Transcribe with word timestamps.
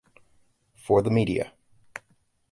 For 0.73 1.03
the 1.03 1.11
Media 1.11 1.53